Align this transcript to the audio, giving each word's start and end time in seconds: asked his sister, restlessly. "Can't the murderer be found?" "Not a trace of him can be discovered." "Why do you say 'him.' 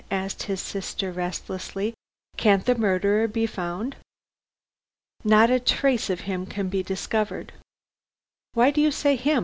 asked 0.09 0.41
his 0.43 0.59
sister, 0.59 1.11
restlessly. 1.11 1.93
"Can't 2.35 2.65
the 2.65 2.73
murderer 2.73 3.27
be 3.27 3.45
found?" 3.45 3.97
"Not 5.23 5.51
a 5.51 5.59
trace 5.59 6.09
of 6.09 6.21
him 6.21 6.47
can 6.47 6.69
be 6.69 6.81
discovered." 6.81 7.53
"Why 8.55 8.71
do 8.71 8.81
you 8.81 8.89
say 8.89 9.15
'him.' 9.15 9.39